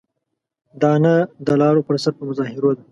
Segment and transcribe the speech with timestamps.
[0.81, 1.13] دا نه
[1.47, 2.79] د لارو پر سر په مظاهرو ده.